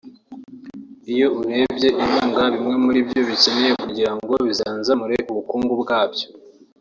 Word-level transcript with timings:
Iyo 1.13 1.27
urebye 1.39 1.87
inkunga 2.01 2.43
bimwe 2.53 2.75
muri 2.85 2.99
byo 3.07 3.19
bikeneye 3.29 3.73
kugira 3.83 4.11
ngo 4.17 4.33
bizanzamure 4.47 5.15
ubukungu 5.31 5.73
bwabyo 5.81 6.27